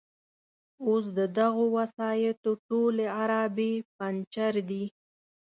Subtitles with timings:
[0.85, 4.83] اوس د دغو وسایطو ټولې عرابې پنجر دي.